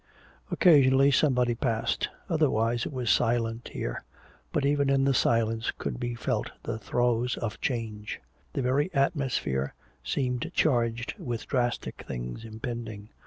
[0.49, 2.09] Occasionally somebody passed.
[2.27, 4.03] Otherwise it was silent here.
[4.51, 8.19] But even in the silence could be felt the throes of change;
[8.53, 13.09] the very atmosphere seemed charged with drastic things impending.